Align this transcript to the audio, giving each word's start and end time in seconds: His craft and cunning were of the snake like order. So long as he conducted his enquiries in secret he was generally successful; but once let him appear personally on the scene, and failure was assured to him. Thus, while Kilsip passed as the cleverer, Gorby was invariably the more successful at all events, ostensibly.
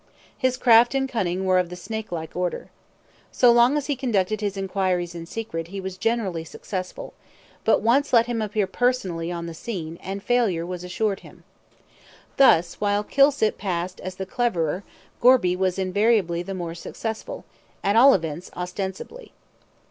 His 0.35 0.57
craft 0.57 0.95
and 0.95 1.07
cunning 1.07 1.45
were 1.45 1.59
of 1.59 1.69
the 1.69 1.75
snake 1.75 2.11
like 2.11 2.35
order. 2.35 2.71
So 3.31 3.51
long 3.51 3.77
as 3.77 3.85
he 3.85 3.95
conducted 3.95 4.41
his 4.41 4.57
enquiries 4.57 5.13
in 5.13 5.27
secret 5.27 5.67
he 5.67 5.79
was 5.79 5.95
generally 5.95 6.43
successful; 6.43 7.13
but 7.63 7.83
once 7.83 8.11
let 8.11 8.25
him 8.25 8.41
appear 8.41 8.65
personally 8.65 9.31
on 9.31 9.45
the 9.45 9.53
scene, 9.53 9.99
and 10.01 10.23
failure 10.23 10.65
was 10.65 10.83
assured 10.83 11.19
to 11.19 11.25
him. 11.25 11.43
Thus, 12.37 12.81
while 12.81 13.03
Kilsip 13.03 13.59
passed 13.59 13.99
as 13.99 14.15
the 14.15 14.25
cleverer, 14.25 14.83
Gorby 15.19 15.55
was 15.55 15.77
invariably 15.77 16.41
the 16.41 16.55
more 16.55 16.73
successful 16.73 17.45
at 17.83 17.95
all 17.95 18.15
events, 18.15 18.49
ostensibly. 18.55 19.33